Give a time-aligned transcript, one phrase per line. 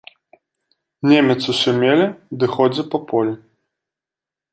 [1.11, 2.07] Немец усё меле
[2.41, 3.33] ды ходзе па полі.